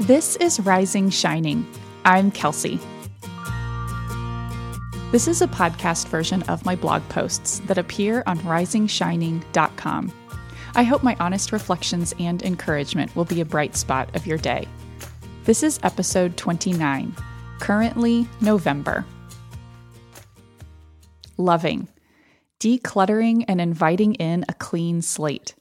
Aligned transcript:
This 0.00 0.36
is 0.36 0.60
Rising 0.60 1.08
Shining. 1.08 1.66
I'm 2.04 2.30
Kelsey. 2.30 2.78
This 5.10 5.26
is 5.26 5.40
a 5.40 5.46
podcast 5.46 6.08
version 6.08 6.42
of 6.42 6.66
my 6.66 6.76
blog 6.76 7.02
posts 7.08 7.60
that 7.60 7.78
appear 7.78 8.22
on 8.26 8.38
risingshining.com. 8.40 10.12
I 10.74 10.82
hope 10.82 11.02
my 11.02 11.16
honest 11.18 11.50
reflections 11.50 12.14
and 12.18 12.42
encouragement 12.42 13.16
will 13.16 13.24
be 13.24 13.40
a 13.40 13.46
bright 13.46 13.74
spot 13.74 14.14
of 14.14 14.26
your 14.26 14.36
day. 14.36 14.68
This 15.44 15.62
is 15.62 15.80
episode 15.82 16.36
29, 16.36 17.16
currently 17.58 18.28
November. 18.42 19.02
Loving, 21.38 21.88
decluttering, 22.60 23.46
and 23.48 23.62
inviting 23.62 24.12
in 24.16 24.44
a 24.46 24.54
clean 24.54 25.00
slate. 25.00 25.54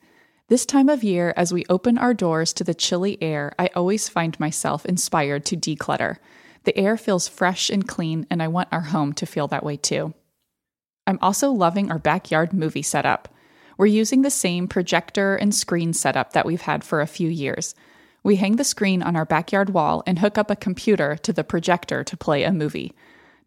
This 0.47 0.67
time 0.67 0.89
of 0.89 1.03
year, 1.03 1.33
as 1.35 1.51
we 1.51 1.65
open 1.69 1.97
our 1.97 2.13
doors 2.13 2.53
to 2.53 2.63
the 2.63 2.75
chilly 2.75 3.17
air, 3.19 3.55
I 3.57 3.71
always 3.75 4.07
find 4.07 4.39
myself 4.39 4.85
inspired 4.85 5.43
to 5.45 5.57
declutter. 5.57 6.17
The 6.65 6.77
air 6.77 6.97
feels 6.97 7.27
fresh 7.27 7.71
and 7.71 7.87
clean, 7.87 8.27
and 8.29 8.43
I 8.43 8.47
want 8.47 8.69
our 8.71 8.81
home 8.81 9.13
to 9.13 9.25
feel 9.25 9.47
that 9.47 9.63
way 9.63 9.75
too. 9.75 10.13
I'm 11.07 11.17
also 11.19 11.49
loving 11.49 11.89
our 11.89 11.97
backyard 11.97 12.53
movie 12.53 12.83
setup. 12.83 13.27
We're 13.75 13.87
using 13.87 14.21
the 14.21 14.29
same 14.29 14.67
projector 14.67 15.35
and 15.35 15.53
screen 15.53 15.93
setup 15.93 16.33
that 16.33 16.45
we've 16.45 16.61
had 16.61 16.83
for 16.83 17.01
a 17.01 17.07
few 17.07 17.27
years. 17.27 17.73
We 18.21 18.35
hang 18.35 18.57
the 18.57 18.63
screen 18.63 19.01
on 19.01 19.15
our 19.15 19.25
backyard 19.25 19.71
wall 19.71 20.03
and 20.05 20.19
hook 20.19 20.37
up 20.37 20.51
a 20.51 20.55
computer 20.55 21.15
to 21.23 21.33
the 21.33 21.43
projector 21.43 22.03
to 22.03 22.17
play 22.17 22.43
a 22.43 22.53
movie. 22.53 22.93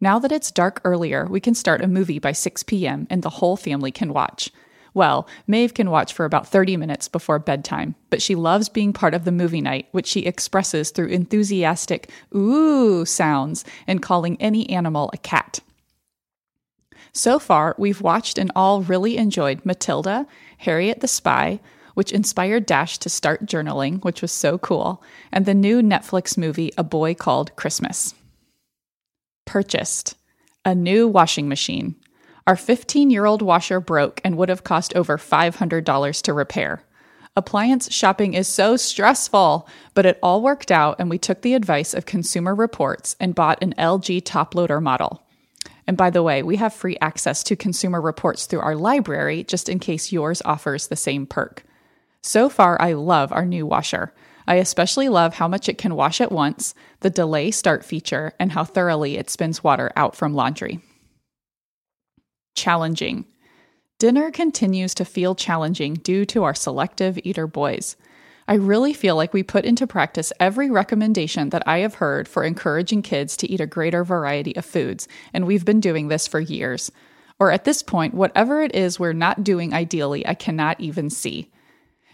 Now 0.01 0.19
that 0.19 0.33
it's 0.33 0.51
dark 0.51 0.81
earlier, 0.83 1.27
we 1.27 1.39
can 1.39 1.55
start 1.55 1.81
a 1.81 1.87
movie 1.87 2.19
by 2.19 2.33
6 2.33 2.65
p.m. 2.65 3.07
and 3.09 3.23
the 3.23 3.31
whole 3.31 3.57
family 3.57 3.93
can 3.93 4.13
watch. 4.13 4.51
Well, 4.95 5.29
Maeve 5.47 5.75
can 5.75 5.91
watch 5.91 6.13
for 6.13 6.25
about 6.25 6.49
30 6.49 6.77
minutes 6.77 7.09
before 7.09 7.39
bedtime, 7.39 7.95
but 8.11 8.23
she 8.23 8.35
loves 8.35 8.69
being 8.69 8.93
part 8.93 9.15
of 9.15 9.25
the 9.25 9.33
movie 9.33 9.61
night, 9.61 9.89
which 9.93 10.07
she 10.07 10.21
expresses 10.21 10.91
through 10.91 11.09
enthusiastic 11.09 12.11
ooh 12.35 13.05
sounds 13.05 13.65
and 13.87 14.03
calling 14.03 14.41
any 14.41 14.69
animal 14.71 15.11
a 15.13 15.19
cat. 15.19 15.61
So 17.13 17.39
far, 17.39 17.75
we've 17.79 18.01
watched 18.01 18.39
and 18.39 18.53
all 18.55 18.83
really 18.83 19.17
enjoyed 19.17 19.65
Matilda, 19.65 20.27
Harriet 20.59 21.01
the 21.01 21.09
Spy, 21.09 21.61
which 21.95 22.13
inspired 22.13 22.65
Dash 22.65 22.99
to 22.99 23.09
start 23.09 23.47
journaling, 23.47 24.05
which 24.05 24.23
was 24.23 24.31
so 24.31 24.57
cool, 24.59 25.03
and 25.33 25.47
the 25.47 25.55
new 25.55 25.83
Netflix 25.83 26.39
movie 26.39 26.73
A 26.79 26.85
Boy 26.85 27.15
Called 27.15 27.57
Christmas. 27.57 28.15
Purchased 29.47 30.15
a 30.65 30.75
new 30.75 31.09
washing 31.09 31.49
machine. 31.49 31.97
Our 32.49 32.57
15 32.57 33.11
year 33.11 33.27
old 33.27 33.43
washer 33.43 33.79
broke 33.79 34.23
and 34.25 34.39
would 34.39 34.49
have 34.49 34.65
cost 34.65 34.97
over 34.97 35.19
$500 35.19 36.23
to 36.23 36.33
repair. 36.33 36.83
Appliance 37.37 37.93
shopping 37.93 38.33
is 38.33 38.49
so 38.49 38.75
stressful, 38.79 39.69
but 39.93 40.07
it 40.07 40.19
all 40.23 40.41
worked 40.41 40.71
out, 40.71 40.97
and 40.99 41.11
we 41.11 41.19
took 41.19 41.43
the 41.43 41.53
advice 41.53 41.93
of 41.93 42.07
Consumer 42.07 42.55
Reports 42.55 43.17
and 43.21 43.35
bought 43.35 43.63
an 43.63 43.75
LG 43.77 44.23
top 44.25 44.55
loader 44.55 44.81
model. 44.81 45.23
And 45.87 45.99
by 45.99 46.09
the 46.09 46.23
way, 46.23 46.43
we 46.43 46.57
have 46.57 46.73
free 46.73 46.97
access 47.03 47.43
to 47.43 47.55
Consumer 47.55 48.01
Reports 48.01 48.47
through 48.47 48.61
our 48.61 48.77
library 48.77 49.45
just 49.45 49.69
in 49.69 49.79
case 49.79 50.11
yours 50.11 50.41
offers 50.47 50.87
the 50.87 50.97
same 50.97 51.27
perk. 51.27 51.65
So 52.23 52.49
far, 52.49 52.81
I 52.81 52.95
love 52.95 53.31
our 53.31 53.45
new 53.45 53.67
washer. 53.67 54.15
I 54.47 54.55
especially 54.55 55.11
love 55.11 55.35
how 55.35 55.49
much 55.49 55.69
it 55.69 55.77
can 55.77 55.95
wash 55.95 56.19
at 56.19 56.33
once, 56.33 56.75
the 57.01 57.11
delay 57.11 57.51
start 57.51 57.85
feature, 57.85 58.33
and 58.41 58.53
how 58.53 58.65
thoroughly 58.65 59.19
it 59.19 59.29
spins 59.29 59.63
water 59.63 59.93
out 59.97 60.17
from 60.17 60.33
laundry. 60.33 60.81
Challenging. 62.59 63.25
Dinner 64.01 64.33
continues 64.33 64.93
to 64.95 65.05
feel 65.05 65.37
challenging 65.37 65.95
due 65.95 66.25
to 66.27 66.43
our 66.43 66.57
selective 66.57 67.17
eater 67.23 67.47
boys. 67.47 67.95
I 68.49 68.55
really 68.55 68.93
feel 68.93 69.15
like 69.15 69.33
we 69.33 69.45
put 69.45 69.65
into 69.65 69.87
practice 69.87 70.33
every 70.41 70.69
recommendation 70.69 71.51
that 71.51 71.63
I 71.69 71.79
have 71.79 71.95
heard 71.95 72.27
for 72.27 72.43
encouraging 72.43 73.03
kids 73.03 73.37
to 73.37 73.49
eat 73.49 73.61
a 73.61 73.67
greater 73.67 74.03
variety 74.03 74.57
of 74.57 74.65
foods, 74.65 75.07
and 75.33 75.47
we've 75.47 75.65
been 75.65 75.79
doing 75.79 76.09
this 76.09 76.27
for 76.27 76.41
years. 76.41 76.91
Or 77.39 77.53
at 77.53 77.65
this 77.65 77.81
point, 77.81 78.13
whatever 78.13 78.61
it 78.61 78.75
is 78.75 78.99
we're 78.99 79.13
not 79.13 79.45
doing 79.45 79.73
ideally, 79.73 80.27
I 80.27 80.35
cannot 80.35 80.81
even 80.81 81.11
see. 81.11 81.53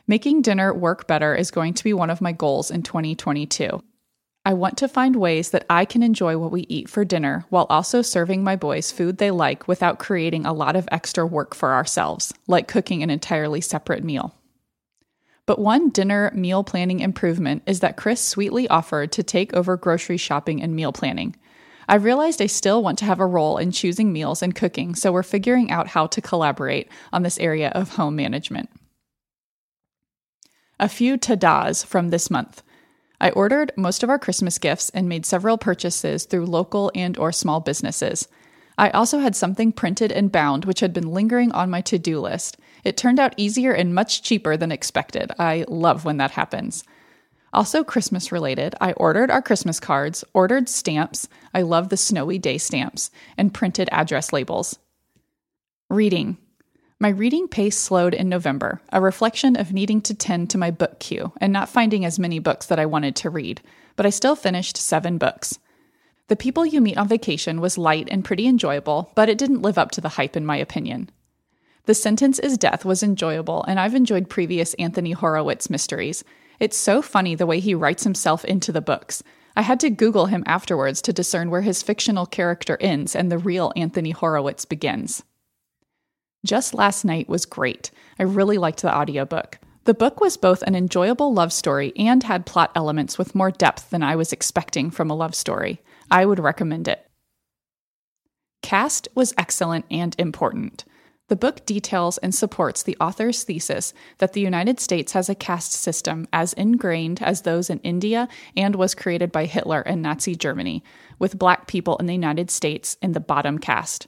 Making 0.07 0.43
dinner 0.43 0.75
work 0.75 1.07
better 1.07 1.35
is 1.35 1.51
going 1.51 1.73
to 1.73 1.85
be 1.85 1.95
one 1.95 2.11
of 2.11 2.21
my 2.21 2.33
goals 2.33 2.71
in 2.71 2.83
2022. 2.83 3.83
I 4.47 4.53
want 4.53 4.77
to 4.79 4.89
find 4.89 5.17
ways 5.17 5.51
that 5.51 5.65
I 5.71 5.87
can 5.87 6.03
enjoy 6.03 6.37
what 6.37 6.53
we 6.53 6.67
eat 6.69 6.91
for 6.91 7.03
dinner 7.03 7.47
while 7.49 7.67
also 7.71 8.03
serving 8.03 8.45
my 8.45 8.57
boys 8.57 8.93
food 8.93 9.17
they 9.17 9.31
like 9.31 9.67
without 9.67 9.99
creating 9.99 10.45
a 10.45 10.53
lot 10.53 10.77
of 10.77 10.87
extra 10.93 11.27
work 11.27 11.55
for 11.55 11.73
ourselves, 11.73 12.35
like 12.47 12.69
cooking 12.69 13.03
an 13.03 13.09
entirely 13.09 13.63
separate 13.63 14.05
meal. 14.05 14.35
But 15.47 15.59
one 15.59 15.89
dinner 15.89 16.31
meal 16.35 16.63
planning 16.63 17.01
improvement 17.01 17.63
is 17.67 17.81
that 17.81 17.97
Chris 17.97 18.21
sweetly 18.21 18.69
offered 18.69 19.13
to 19.13 19.23
take 19.23 19.55
over 19.55 19.79
grocery 19.79 20.19
shopping 20.19 20.63
and 20.63 20.77
meal 20.77 20.93
planning. 20.93 21.37
I 21.89 21.97
realized 21.97 22.43
I 22.43 22.47
still 22.47 22.83
want 22.83 22.99
to 22.99 23.05
have 23.07 23.21
a 23.21 23.27
role 23.27 23.57
in 23.57 23.71
choosing 23.71 24.13
meals 24.13 24.43
and 24.43 24.55
cooking, 24.55 24.95
so 24.95 25.13
we're 25.13 25.23
figuring 25.23 25.71
out 25.71 25.89
how 25.89 26.07
to 26.09 26.21
collaborate 26.21 26.89
on 27.13 27.23
this 27.23 27.39
area 27.39 27.71
of 27.71 27.91
home 27.91 28.17
management. 28.17 28.69
A 30.79 30.89
few 30.89 31.17
tadas 31.17 31.85
from 31.85 32.09
this 32.09 32.31
month. 32.31 32.63
I 33.21 33.31
ordered 33.31 33.73
most 33.77 34.03
of 34.03 34.11
our 34.11 34.19
Christmas 34.19 34.59
gifts 34.59 34.91
and 34.91 35.09
made 35.09 35.25
several 35.25 35.57
purchases 35.59 36.25
through 36.25 36.47
local 36.47 36.91
and 36.95 37.17
or 37.17 37.33
small 37.33 37.61
businesses. 37.61 38.29
I 38.77 38.91
also 38.91 39.21
had 39.21 39.37
something 39.37 39.73
printed 39.73 40.11
and 40.11 40.33
bound 40.33 40.65
which 40.65 40.81
had 40.81 40.93
been 40.93 41.13
lingering 41.13 41.53
on 41.53 41.71
my 41.71 41.81
to-do 41.81 42.21
list. 42.21 42.57
It 42.83 42.97
turned 42.97 43.21
out 43.21 43.35
easier 43.37 43.73
and 43.73 43.95
much 43.95 44.23
cheaper 44.23 44.57
than 44.57 44.73
expected. 44.73 45.31
I 45.39 45.65
love 45.69 46.05
when 46.05 46.17
that 46.17 46.33
happens. 46.33 46.85
Also 47.53 47.85
Christmas 47.85 48.33
related, 48.33 48.75
I 48.81 48.93
ordered 48.93 49.31
our 49.31 49.41
Christmas 49.41 49.79
cards, 49.79 50.25
ordered 50.35 50.69
stamps. 50.69 51.29
I 51.55 51.63
love 51.63 51.89
the 51.89 51.97
snowy 51.97 52.37
day 52.37 52.59
stamps 52.59 53.13
and 53.39 53.55
printed 53.55 53.89
address 53.93 54.33
labels. 54.33 54.81
Reading. 55.89 56.39
My 57.05 57.11
reading 57.11 57.49
pace 57.49 57.77
slowed 57.77 58.15
in 58.15 58.31
November, 58.31 58.81
a 58.91 58.99
reflection 58.99 59.57
of 59.57 59.75
needing 59.75 60.01
to 60.01 60.15
tend 60.15 60.49
to 60.49 60.57
my 60.57 60.71
book 60.71 61.01
queue 61.01 61.35
and 61.39 61.53
not 61.53 61.69
finding 61.69 62.03
as 62.03 62.19
many 62.19 62.39
books 62.39 62.65
that 62.65 62.79
I 62.79 62.87
wanted 62.87 63.15
to 63.17 63.29
read, 63.29 63.61
but 63.95 64.07
I 64.07 64.09
still 64.09 64.35
finished 64.35 64.79
seven 64.79 65.19
books. 65.19 65.59
The 66.29 66.35
People 66.37 66.65
You 66.65 66.81
Meet 66.81 66.97
on 66.97 67.07
Vacation 67.07 67.61
was 67.61 67.77
light 67.77 68.09
and 68.11 68.25
pretty 68.25 68.47
enjoyable, 68.47 69.13
but 69.15 69.29
it 69.29 69.37
didn't 69.37 69.61
live 69.61 69.77
up 69.77 69.91
to 69.91 70.01
the 70.01 70.09
hype 70.09 70.35
in 70.35 70.47
my 70.47 70.57
opinion. 70.57 71.11
The 71.85 71.93
Sentence 71.93 72.39
is 72.39 72.57
Death 72.57 72.87
was 72.87 73.03
enjoyable, 73.03 73.65
and 73.65 73.79
I've 73.79 73.95
enjoyed 73.95 74.31
previous 74.31 74.73
Anthony 74.79 75.13
Horowitz 75.13 75.69
mysteries. 75.69 76.25
It's 76.59 76.79
so 76.79 77.03
funny 77.03 77.35
the 77.35 77.45
way 77.45 77.61
he 77.61 77.75
writes 77.75 78.05
himself 78.05 78.47
into 78.47 78.73
the 78.73 78.81
books. 78.81 79.23
I 79.55 79.61
had 79.61 79.79
to 79.81 79.91
Google 79.91 80.25
him 80.25 80.43
afterwards 80.47 81.03
to 81.03 81.13
discern 81.13 81.51
where 81.51 81.61
his 81.61 81.83
fictional 81.83 82.25
character 82.25 82.79
ends 82.81 83.15
and 83.15 83.31
the 83.31 83.37
real 83.37 83.75
Anthony 83.77 84.13
Horowitz 84.13 84.65
begins. 84.65 85.23
Just 86.45 86.75
Last 86.75 87.05
Night 87.05 87.29
was 87.29 87.47
great. 87.47 87.91
I 88.19 88.23
really 88.23 88.59
liked 88.59 88.83
the 88.83 88.95
audiobook. 88.95 89.59
The 89.85 89.95
book 89.95 90.21
was 90.21 90.37
both 90.37 90.63
an 90.63 90.75
enjoyable 90.75 91.33
love 91.33 91.53
story 91.53 91.93
and 91.97 92.23
had 92.23 92.47
plot 92.47 92.71
elements 92.75 93.19
with 93.19 93.35
more 93.35 93.51
depth 93.51 93.91
than 93.91 94.03
I 94.03 94.15
was 94.17 94.33
expecting 94.33 94.91
from 94.91 95.11
a 95.11 95.15
love 95.15 95.35
story. 95.35 95.81
I 96.11 96.27
would 96.27 96.39
recommend 96.39 96.87
it. 96.87 97.07
Caste 98.63 99.09
was 99.15 99.35
excellent 99.37 99.87
and 99.91 100.15
important. 100.19 100.85
The 101.29 101.37
book 101.37 101.65
details 101.65 102.19
and 102.19 102.35
supports 102.35 102.83
the 102.83 102.97
author's 103.01 103.45
thesis 103.45 103.95
that 104.19 104.35
the 104.35 104.43
United 104.43 104.81
States 104.81 105.13
has 105.13 105.31
a 105.31 105.35
caste 105.35 105.73
system 105.73 106.29
as 106.33 106.53
ingrained 106.53 107.23
as 107.23 107.43
those 107.43 107.71
in 107.71 107.79
India 107.81 108.29
and 108.55 108.77
was 108.77 108.95
created 108.95 109.33
by 109.33 109.47
Hitler 109.47 109.81
and 109.81 110.03
Nazi 110.03 110.35
Germany, 110.35 110.85
with 111.19 111.39
black 111.39 111.67
people 111.67 111.97
in 111.97 112.05
the 112.07 112.13
United 112.13 112.51
States 112.51 112.99
in 113.01 113.13
the 113.13 113.21
bottom 113.21 113.59
caste. 113.59 114.07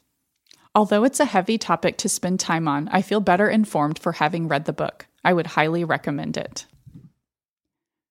Although 0.77 1.05
it's 1.05 1.21
a 1.21 1.25
heavy 1.25 1.57
topic 1.57 1.97
to 1.97 2.09
spend 2.09 2.39
time 2.39 2.69
on, 2.69 2.89
I 2.93 3.01
feel 3.01 3.21
better 3.21 3.49
informed 3.49 3.99
for 3.99 4.13
having 4.13 4.47
read 4.47 4.67
the 4.67 4.75
book. 4.75 5.07
I 5.25 5.33
would 5.33 5.47
highly 5.47 5.85
recommend 5.85 6.37
it. 6.37 6.67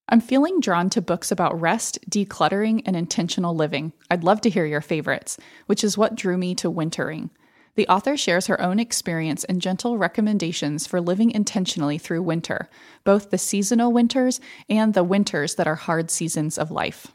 I'm 0.10 0.20
feeling 0.20 0.60
drawn 0.60 0.90
to 0.90 1.02
books 1.02 1.32
about 1.32 1.62
rest, 1.62 2.00
decluttering, 2.10 2.82
and 2.88 2.96
intentional 2.96 3.56
living. 3.56 3.94
I'd 4.10 4.24
love 4.24 4.42
to 4.42 4.50
hear 4.50 4.66
your 4.66 4.82
favorites, 4.82 5.38
which 5.68 5.84
is 5.84 5.96
what 5.96 6.16
drew 6.16 6.40
me 6.40 6.56
to 6.56 6.72
Wintering. 6.72 7.30
The 7.76 7.88
author 7.88 8.18
shares 8.18 8.48
her 8.48 8.60
own 8.60 8.80
experience 8.80 9.44
and 9.44 9.62
gentle 9.62 10.00
recommendations 10.00 10.88
for 10.88 11.00
living 11.00 11.30
intentionally 11.30 12.00
through 12.00 12.24
winter, 12.24 12.68
both 13.04 13.30
the 13.30 13.38
seasonal 13.38 13.94
winters 13.94 14.42
and 14.68 14.96
the 14.96 15.04
winters 15.04 15.54
that 15.56 15.68
are 15.68 15.76
hard 15.76 16.10
seasons 16.10 16.58
of 16.58 16.72
life. 16.72 17.08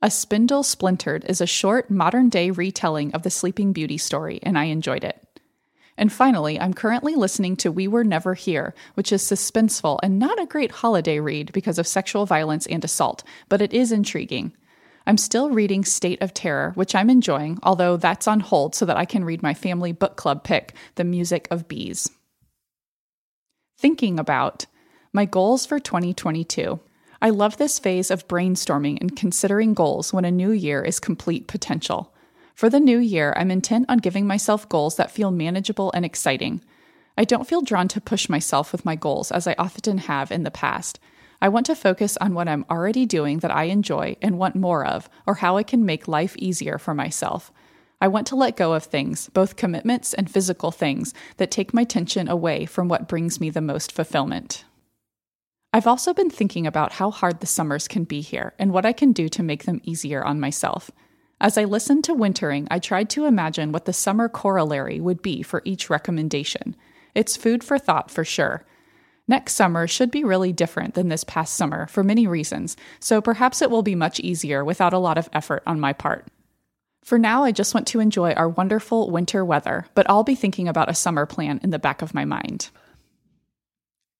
A 0.00 0.12
Spindle 0.12 0.62
Splintered 0.62 1.24
is 1.28 1.40
a 1.40 1.46
short, 1.46 1.90
modern 1.90 2.28
day 2.28 2.52
retelling 2.52 3.12
of 3.14 3.24
the 3.24 3.30
Sleeping 3.30 3.72
Beauty 3.72 3.98
story, 3.98 4.38
and 4.44 4.56
I 4.56 4.64
enjoyed 4.64 5.02
it. 5.02 5.40
And 5.96 6.12
finally, 6.12 6.60
I'm 6.60 6.72
currently 6.72 7.16
listening 7.16 7.56
to 7.56 7.72
We 7.72 7.88
Were 7.88 8.04
Never 8.04 8.34
Here, 8.34 8.76
which 8.94 9.10
is 9.10 9.24
suspenseful 9.24 9.98
and 10.00 10.16
not 10.16 10.40
a 10.40 10.46
great 10.46 10.70
holiday 10.70 11.18
read 11.18 11.52
because 11.52 11.80
of 11.80 11.86
sexual 11.88 12.26
violence 12.26 12.64
and 12.66 12.84
assault, 12.84 13.24
but 13.48 13.60
it 13.60 13.72
is 13.72 13.90
intriguing. 13.90 14.52
I'm 15.04 15.18
still 15.18 15.50
reading 15.50 15.84
State 15.84 16.22
of 16.22 16.32
Terror, 16.32 16.70
which 16.76 16.94
I'm 16.94 17.10
enjoying, 17.10 17.58
although 17.64 17.96
that's 17.96 18.28
on 18.28 18.38
hold 18.38 18.76
so 18.76 18.86
that 18.86 18.96
I 18.96 19.04
can 19.04 19.24
read 19.24 19.42
my 19.42 19.52
family 19.52 19.90
book 19.90 20.14
club 20.14 20.44
pick, 20.44 20.74
The 20.94 21.02
Music 21.02 21.48
of 21.50 21.66
Bees. 21.66 22.08
Thinking 23.76 24.20
about 24.20 24.66
my 25.12 25.24
goals 25.24 25.66
for 25.66 25.80
2022. 25.80 26.78
I 27.20 27.30
love 27.30 27.56
this 27.56 27.80
phase 27.80 28.12
of 28.12 28.28
brainstorming 28.28 28.98
and 29.00 29.16
considering 29.16 29.74
goals 29.74 30.12
when 30.12 30.24
a 30.24 30.30
new 30.30 30.52
year 30.52 30.82
is 30.82 31.00
complete 31.00 31.48
potential. 31.48 32.14
For 32.54 32.70
the 32.70 32.78
new 32.78 32.98
year, 32.98 33.34
I'm 33.36 33.50
intent 33.50 33.86
on 33.88 33.98
giving 33.98 34.26
myself 34.26 34.68
goals 34.68 34.96
that 34.96 35.10
feel 35.10 35.32
manageable 35.32 35.90
and 35.92 36.04
exciting. 36.04 36.62
I 37.16 37.24
don't 37.24 37.48
feel 37.48 37.62
drawn 37.62 37.88
to 37.88 38.00
push 38.00 38.28
myself 38.28 38.70
with 38.70 38.84
my 38.84 38.94
goals 38.94 39.32
as 39.32 39.48
I 39.48 39.56
often 39.58 39.98
have 39.98 40.30
in 40.30 40.44
the 40.44 40.50
past. 40.52 41.00
I 41.42 41.48
want 41.48 41.66
to 41.66 41.74
focus 41.74 42.16
on 42.18 42.34
what 42.34 42.48
I'm 42.48 42.64
already 42.70 43.04
doing 43.04 43.40
that 43.40 43.54
I 43.54 43.64
enjoy 43.64 44.16
and 44.22 44.38
want 44.38 44.54
more 44.54 44.84
of, 44.86 45.10
or 45.26 45.34
how 45.34 45.56
I 45.56 45.64
can 45.64 45.84
make 45.84 46.06
life 46.06 46.36
easier 46.36 46.78
for 46.78 46.94
myself. 46.94 47.52
I 48.00 48.06
want 48.06 48.28
to 48.28 48.36
let 48.36 48.56
go 48.56 48.74
of 48.74 48.84
things, 48.84 49.28
both 49.30 49.56
commitments 49.56 50.14
and 50.14 50.30
physical 50.30 50.70
things, 50.70 51.14
that 51.38 51.50
take 51.50 51.74
my 51.74 51.82
attention 51.82 52.28
away 52.28 52.64
from 52.64 52.86
what 52.86 53.08
brings 53.08 53.40
me 53.40 53.50
the 53.50 53.60
most 53.60 53.90
fulfillment. 53.90 54.64
I've 55.72 55.86
also 55.86 56.14
been 56.14 56.30
thinking 56.30 56.66
about 56.66 56.92
how 56.92 57.10
hard 57.10 57.40
the 57.40 57.46
summers 57.46 57.88
can 57.88 58.04
be 58.04 58.22
here 58.22 58.54
and 58.58 58.72
what 58.72 58.86
I 58.86 58.94
can 58.94 59.12
do 59.12 59.28
to 59.28 59.42
make 59.42 59.64
them 59.64 59.82
easier 59.84 60.24
on 60.24 60.40
myself. 60.40 60.90
As 61.40 61.58
I 61.58 61.64
listened 61.64 62.04
to 62.04 62.14
Wintering, 62.14 62.66
I 62.70 62.78
tried 62.78 63.10
to 63.10 63.26
imagine 63.26 63.70
what 63.70 63.84
the 63.84 63.92
summer 63.92 64.28
corollary 64.28 64.98
would 64.98 65.20
be 65.20 65.42
for 65.42 65.62
each 65.64 65.90
recommendation. 65.90 66.74
It's 67.14 67.36
food 67.36 67.62
for 67.62 67.78
thought 67.78 68.10
for 68.10 68.24
sure. 68.24 68.64
Next 69.28 69.54
summer 69.54 69.86
should 69.86 70.10
be 70.10 70.24
really 70.24 70.54
different 70.54 70.94
than 70.94 71.10
this 71.10 71.22
past 71.22 71.54
summer 71.54 71.86
for 71.86 72.02
many 72.02 72.26
reasons, 72.26 72.76
so 72.98 73.20
perhaps 73.20 73.60
it 73.60 73.70
will 73.70 73.82
be 73.82 73.94
much 73.94 74.18
easier 74.20 74.64
without 74.64 74.94
a 74.94 74.98
lot 74.98 75.18
of 75.18 75.28
effort 75.34 75.62
on 75.66 75.78
my 75.78 75.92
part. 75.92 76.26
For 77.04 77.18
now, 77.18 77.44
I 77.44 77.52
just 77.52 77.74
want 77.74 77.86
to 77.88 78.00
enjoy 78.00 78.32
our 78.32 78.48
wonderful 78.48 79.10
winter 79.10 79.44
weather, 79.44 79.86
but 79.94 80.08
I'll 80.08 80.24
be 80.24 80.34
thinking 80.34 80.66
about 80.66 80.90
a 80.90 80.94
summer 80.94 81.26
plan 81.26 81.60
in 81.62 81.70
the 81.70 81.78
back 81.78 82.00
of 82.00 82.14
my 82.14 82.24
mind. 82.24 82.70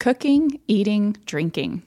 Cooking, 0.09 0.59
eating, 0.67 1.19
drinking. 1.27 1.83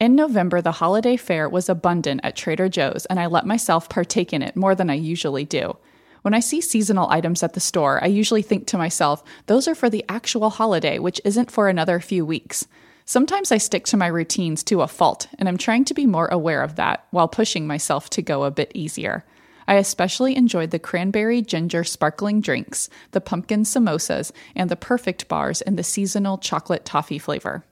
In 0.00 0.16
November, 0.16 0.62
the 0.62 0.72
holiday 0.72 1.18
fare 1.18 1.50
was 1.50 1.68
abundant 1.68 2.22
at 2.24 2.34
Trader 2.34 2.70
Joe's, 2.70 3.04
and 3.04 3.20
I 3.20 3.26
let 3.26 3.44
myself 3.44 3.90
partake 3.90 4.32
in 4.32 4.40
it 4.40 4.56
more 4.56 4.74
than 4.74 4.88
I 4.88 4.94
usually 4.94 5.44
do. 5.44 5.76
When 6.22 6.32
I 6.32 6.40
see 6.40 6.62
seasonal 6.62 7.10
items 7.10 7.42
at 7.42 7.52
the 7.52 7.60
store, 7.60 8.02
I 8.02 8.06
usually 8.06 8.40
think 8.40 8.66
to 8.68 8.78
myself, 8.78 9.22
those 9.48 9.68
are 9.68 9.74
for 9.74 9.90
the 9.90 10.02
actual 10.08 10.48
holiday, 10.48 10.98
which 10.98 11.20
isn't 11.26 11.50
for 11.50 11.68
another 11.68 12.00
few 12.00 12.24
weeks. 12.24 12.66
Sometimes 13.04 13.52
I 13.52 13.58
stick 13.58 13.84
to 13.88 13.98
my 13.98 14.06
routines 14.06 14.64
to 14.64 14.80
a 14.80 14.88
fault, 14.88 15.28
and 15.38 15.46
I'm 15.46 15.58
trying 15.58 15.84
to 15.84 15.92
be 15.92 16.06
more 16.06 16.28
aware 16.28 16.62
of 16.62 16.76
that 16.76 17.06
while 17.10 17.28
pushing 17.28 17.66
myself 17.66 18.08
to 18.10 18.22
go 18.22 18.44
a 18.44 18.50
bit 18.50 18.72
easier. 18.74 19.26
I 19.66 19.74
especially 19.74 20.36
enjoyed 20.36 20.70
the 20.70 20.78
cranberry 20.78 21.42
ginger 21.42 21.84
sparkling 21.84 22.40
drinks, 22.40 22.88
the 23.12 23.20
pumpkin 23.20 23.62
samosas, 23.62 24.32
and 24.54 24.70
the 24.70 24.76
perfect 24.76 25.28
bars 25.28 25.60
in 25.60 25.76
the 25.76 25.84
seasonal 25.84 26.38
chocolate 26.38 26.84
toffee 26.84 27.18
flavor. 27.18 27.64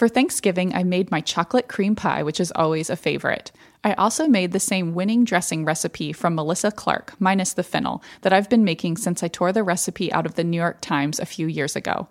For 0.00 0.08
Thanksgiving, 0.08 0.74
I 0.74 0.82
made 0.82 1.10
my 1.10 1.20
chocolate 1.20 1.68
cream 1.68 1.94
pie, 1.94 2.22
which 2.22 2.40
is 2.40 2.52
always 2.52 2.88
a 2.88 2.96
favorite. 2.96 3.52
I 3.84 3.92
also 3.92 4.26
made 4.26 4.52
the 4.52 4.58
same 4.58 4.94
winning 4.94 5.24
dressing 5.24 5.66
recipe 5.66 6.14
from 6.14 6.34
Melissa 6.34 6.70
Clark, 6.70 7.12
minus 7.18 7.52
the 7.52 7.62
fennel, 7.62 8.02
that 8.22 8.32
I've 8.32 8.48
been 8.48 8.64
making 8.64 8.96
since 8.96 9.22
I 9.22 9.28
tore 9.28 9.52
the 9.52 9.62
recipe 9.62 10.10
out 10.10 10.24
of 10.24 10.36
the 10.36 10.44
New 10.44 10.56
York 10.56 10.80
Times 10.80 11.20
a 11.20 11.26
few 11.26 11.46
years 11.46 11.76
ago. 11.76 12.08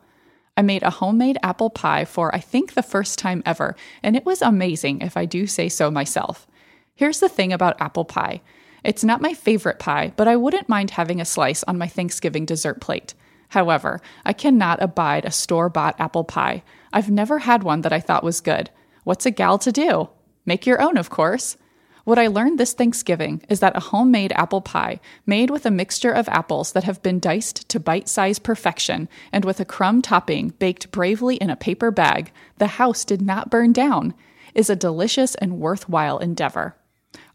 I 0.55 0.61
made 0.61 0.83
a 0.83 0.91
homemade 0.91 1.39
apple 1.41 1.71
pie 1.71 2.05
for, 2.05 2.35
I 2.35 2.39
think, 2.39 2.73
the 2.73 2.83
first 2.83 3.17
time 3.17 3.41
ever, 3.45 3.75
and 4.03 4.15
it 4.15 4.25
was 4.25 4.43
amazing 4.43 5.01
if 5.01 5.17
I 5.17 5.25
do 5.25 5.47
say 5.47 5.67
so 5.67 5.89
myself. 5.89 6.45
Here's 6.93 7.21
the 7.21 7.29
thing 7.29 7.51
about 7.51 7.81
apple 7.81 8.05
pie 8.05 8.41
it's 8.83 9.03
not 9.03 9.21
my 9.21 9.33
favorite 9.33 9.79
pie, 9.79 10.13
but 10.15 10.27
I 10.27 10.35
wouldn't 10.35 10.69
mind 10.69 10.91
having 10.91 11.19
a 11.19 11.25
slice 11.25 11.63
on 11.63 11.77
my 11.77 11.87
Thanksgiving 11.87 12.45
dessert 12.45 12.81
plate. 12.81 13.13
However, 13.49 13.99
I 14.25 14.33
cannot 14.33 14.81
abide 14.81 15.25
a 15.25 15.31
store 15.31 15.69
bought 15.69 15.99
apple 15.99 16.23
pie. 16.23 16.63
I've 16.93 17.09
never 17.09 17.39
had 17.39 17.63
one 17.63 17.81
that 17.81 17.93
I 17.93 17.99
thought 17.99 18.23
was 18.23 18.41
good. 18.41 18.69
What's 19.03 19.25
a 19.25 19.31
gal 19.31 19.57
to 19.59 19.71
do? 19.71 20.09
Make 20.45 20.65
your 20.65 20.81
own, 20.81 20.97
of 20.97 21.09
course. 21.09 21.57
What 22.05 22.17
I 22.17 22.27
learned 22.27 22.59
this 22.59 22.73
Thanksgiving 22.73 23.43
is 23.49 23.59
that 23.59 23.77
a 23.77 23.81
homemade 23.81 24.31
apple 24.33 24.61
pie, 24.61 24.99
made 25.25 25.51
with 25.51 25.65
a 25.65 25.71
mixture 25.71 26.11
of 26.11 26.29
apples 26.29 26.71
that 26.71 26.83
have 26.85 27.03
been 27.03 27.19
diced 27.19 27.69
to 27.69 27.79
bite 27.79 28.09
sized 28.09 28.41
perfection 28.41 29.07
and 29.31 29.45
with 29.45 29.59
a 29.59 29.65
crumb 29.65 30.01
topping 30.01 30.49
baked 30.57 30.89
bravely 30.89 31.35
in 31.35 31.51
a 31.51 31.55
paper 31.55 31.91
bag, 31.91 32.31
the 32.57 32.67
house 32.67 33.05
did 33.05 33.21
not 33.21 33.51
burn 33.51 33.73
down, 33.73 34.15
is 34.55 34.69
a 34.69 34.75
delicious 34.75 35.35
and 35.35 35.59
worthwhile 35.59 36.17
endeavor. 36.17 36.75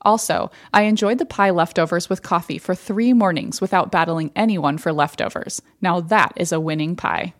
Also, 0.04 0.50
I 0.72 0.82
enjoyed 0.82 1.18
the 1.18 1.24
pie 1.24 1.50
leftovers 1.50 2.10
with 2.10 2.22
coffee 2.22 2.58
for 2.58 2.74
three 2.74 3.12
mornings 3.12 3.60
without 3.60 3.90
battling 3.90 4.30
anyone 4.36 4.76
for 4.76 4.92
leftovers. 4.92 5.62
Now 5.80 6.00
that 6.00 6.32
is 6.36 6.52
a 6.52 6.60
winning 6.60 6.94
pie. 6.94 7.32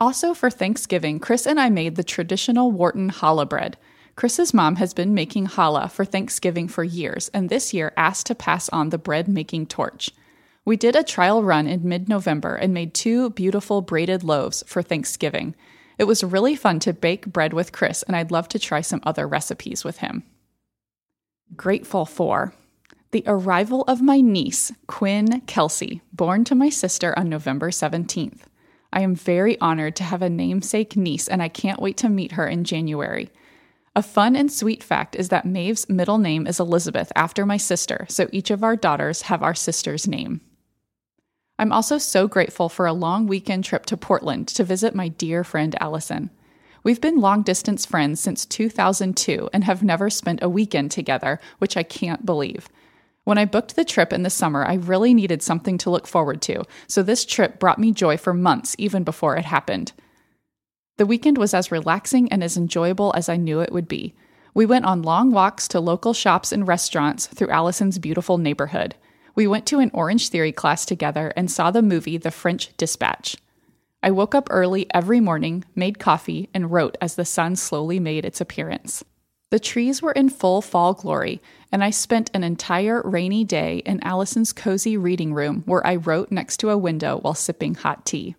Also, 0.00 0.32
for 0.32 0.48
Thanksgiving, 0.48 1.18
Chris 1.18 1.46
and 1.46 1.60
I 1.60 1.68
made 1.68 1.96
the 1.96 2.04
traditional 2.04 2.70
Wharton 2.70 3.10
challah 3.10 3.48
bread. 3.48 3.76
Chris's 4.16 4.54
mom 4.54 4.76
has 4.76 4.94
been 4.94 5.12
making 5.12 5.48
challah 5.48 5.90
for 5.90 6.04
Thanksgiving 6.04 6.66
for 6.66 6.82
years, 6.82 7.28
and 7.34 7.48
this 7.48 7.74
year 7.74 7.92
asked 7.96 8.26
to 8.26 8.34
pass 8.34 8.68
on 8.70 8.88
the 8.88 8.98
bread 8.98 9.28
making 9.28 9.66
torch. 9.66 10.10
We 10.64 10.76
did 10.76 10.96
a 10.96 11.02
trial 11.02 11.42
run 11.42 11.66
in 11.66 11.88
mid 11.88 12.08
November 12.08 12.54
and 12.54 12.72
made 12.72 12.94
two 12.94 13.30
beautiful 13.30 13.82
braided 13.82 14.24
loaves 14.24 14.64
for 14.66 14.82
Thanksgiving. 14.82 15.54
It 15.98 16.04
was 16.04 16.24
really 16.24 16.56
fun 16.56 16.78
to 16.80 16.92
bake 16.92 17.26
bread 17.26 17.52
with 17.52 17.72
Chris, 17.72 18.02
and 18.04 18.16
I'd 18.16 18.30
love 18.30 18.48
to 18.48 18.58
try 18.58 18.80
some 18.80 19.02
other 19.04 19.26
recipes 19.26 19.84
with 19.84 19.98
him 19.98 20.24
grateful 21.56 22.04
for 22.04 22.52
the 23.10 23.24
arrival 23.26 23.84
of 23.84 24.02
my 24.02 24.20
niece, 24.20 24.70
Quinn 24.86 25.40
Kelsey, 25.46 26.02
born 26.12 26.44
to 26.44 26.54
my 26.54 26.68
sister 26.68 27.18
on 27.18 27.28
November 27.28 27.70
17th. 27.70 28.40
I 28.92 29.00
am 29.00 29.14
very 29.14 29.58
honored 29.60 29.96
to 29.96 30.04
have 30.04 30.22
a 30.22 30.28
namesake 30.28 30.96
niece, 30.96 31.26
and 31.26 31.42
I 31.42 31.48
can't 31.48 31.80
wait 31.80 31.96
to 31.98 32.08
meet 32.08 32.32
her 32.32 32.46
in 32.46 32.64
January. 32.64 33.30
A 33.96 34.02
fun 34.02 34.36
and 34.36 34.52
sweet 34.52 34.82
fact 34.82 35.16
is 35.16 35.30
that 35.30 35.46
Maeve's 35.46 35.88
middle 35.88 36.18
name 36.18 36.46
is 36.46 36.60
Elizabeth 36.60 37.10
after 37.16 37.44
my 37.44 37.56
sister, 37.56 38.06
so 38.08 38.28
each 38.30 38.50
of 38.50 38.62
our 38.62 38.76
daughters 38.76 39.22
have 39.22 39.42
our 39.42 39.54
sister's 39.54 40.06
name. 40.06 40.40
I'm 41.58 41.72
also 41.72 41.98
so 41.98 42.28
grateful 42.28 42.68
for 42.68 42.86
a 42.86 42.92
long 42.92 43.26
weekend 43.26 43.64
trip 43.64 43.86
to 43.86 43.96
Portland 43.96 44.48
to 44.48 44.64
visit 44.64 44.94
my 44.94 45.08
dear 45.08 45.42
friend 45.42 45.74
Allison. 45.80 46.30
We've 46.82 47.00
been 47.00 47.20
long 47.20 47.42
distance 47.42 47.84
friends 47.84 48.20
since 48.20 48.46
2002 48.46 49.50
and 49.52 49.64
have 49.64 49.82
never 49.82 50.10
spent 50.10 50.42
a 50.42 50.48
weekend 50.48 50.90
together, 50.90 51.40
which 51.58 51.76
I 51.76 51.82
can't 51.82 52.24
believe. 52.24 52.68
When 53.24 53.36
I 53.36 53.44
booked 53.44 53.76
the 53.76 53.84
trip 53.84 54.12
in 54.12 54.22
the 54.22 54.30
summer, 54.30 54.64
I 54.64 54.74
really 54.74 55.12
needed 55.12 55.42
something 55.42 55.76
to 55.78 55.90
look 55.90 56.06
forward 56.06 56.40
to, 56.42 56.64
so 56.86 57.02
this 57.02 57.26
trip 57.26 57.58
brought 57.58 57.78
me 57.78 57.92
joy 57.92 58.16
for 58.16 58.32
months 58.32 58.74
even 58.78 59.04
before 59.04 59.36
it 59.36 59.44
happened. 59.44 59.92
The 60.96 61.06
weekend 61.06 61.36
was 61.36 61.52
as 61.52 61.70
relaxing 61.70 62.32
and 62.32 62.42
as 62.42 62.56
enjoyable 62.56 63.12
as 63.14 63.28
I 63.28 63.36
knew 63.36 63.60
it 63.60 63.72
would 63.72 63.86
be. 63.86 64.14
We 64.54 64.66
went 64.66 64.86
on 64.86 65.02
long 65.02 65.30
walks 65.30 65.68
to 65.68 65.78
local 65.78 66.14
shops 66.14 66.52
and 66.52 66.66
restaurants 66.66 67.26
through 67.26 67.50
Allison's 67.50 67.98
beautiful 67.98 68.38
neighborhood. 68.38 68.94
We 69.34 69.46
went 69.46 69.66
to 69.66 69.78
an 69.78 69.90
Orange 69.94 70.30
Theory 70.30 70.50
class 70.50 70.84
together 70.84 71.32
and 71.36 71.50
saw 71.50 71.70
the 71.70 71.82
movie 71.82 72.16
The 72.16 72.30
French 72.30 72.76
Dispatch. 72.76 73.36
I 74.02 74.10
woke 74.10 74.34
up 74.34 74.48
early 74.50 74.86
every 74.94 75.20
morning, 75.20 75.64
made 75.74 75.98
coffee, 75.98 76.48
and 76.54 76.70
wrote 76.70 76.96
as 77.00 77.16
the 77.16 77.24
sun 77.24 77.56
slowly 77.56 77.98
made 77.98 78.24
its 78.24 78.40
appearance. 78.40 79.04
The 79.50 79.58
trees 79.58 80.02
were 80.02 80.12
in 80.12 80.28
full 80.28 80.60
fall 80.60 80.92
glory, 80.92 81.40
and 81.72 81.82
I 81.82 81.90
spent 81.90 82.30
an 82.34 82.44
entire 82.44 83.02
rainy 83.02 83.44
day 83.44 83.78
in 83.78 84.02
Allison's 84.04 84.52
cozy 84.52 84.96
reading 84.96 85.32
room 85.32 85.62
where 85.64 85.84
I 85.86 85.96
wrote 85.96 86.30
next 86.30 86.58
to 86.58 86.70
a 86.70 86.78
window 86.78 87.18
while 87.18 87.34
sipping 87.34 87.74
hot 87.74 88.04
tea. 88.04 88.36